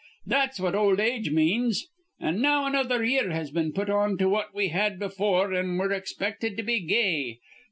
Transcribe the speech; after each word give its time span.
That's 0.25 0.59
what 0.59 0.73
old 0.73 0.99
age 0.99 1.29
means; 1.29 1.87
an' 2.19 2.41
now 2.41 2.65
another 2.65 3.03
year 3.05 3.29
has 3.29 3.51
been 3.51 3.71
put 3.71 3.87
on 3.87 4.17
to 4.17 4.27
what 4.27 4.51
we 4.51 4.69
had 4.69 4.97
befure, 4.97 5.53
an' 5.55 5.77
we're 5.77 5.91
expected 5.93 6.57
to 6.57 6.63
be 6.63 6.79
gay. 6.79 7.39